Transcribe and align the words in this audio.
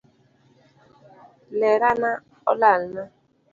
Lerana 1.59 2.11
olalna. 2.51 3.03